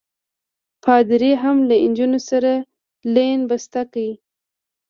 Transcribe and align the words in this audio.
پادري 0.83 1.31
هم 1.43 1.57
له 1.69 1.75
نجونو 1.89 2.19
سره 2.29 2.53
لین 3.13 3.39
بسته 3.49 3.79
کړی. 3.91 4.09